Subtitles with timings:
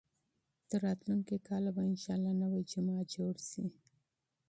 [0.69, 3.65] تر راتلونکي کاله به انشاالله نوی جومات جوړ شي.